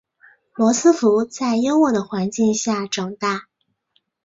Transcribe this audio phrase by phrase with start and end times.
[0.55, 3.45] 罗斯福在优渥的环境下长大。